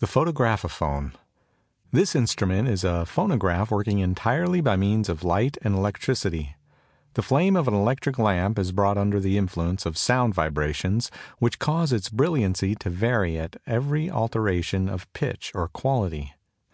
[0.00, 1.14] THE PHOTOGRAPHOPHONE.
[1.92, 6.56] This instrument is a phonograph working entirely by means of light and electricity.
[7.14, 11.58] The flame of an electric lamp is brought under the influence of sound vibrations which
[11.58, 16.34] cause its brilliancy to vary at every alteration of pitch or quality.